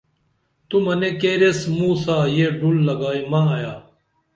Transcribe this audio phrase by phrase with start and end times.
[0.67, 3.75] تو منے کیریس موں سا یہ ڈُل لگائی مہ ایا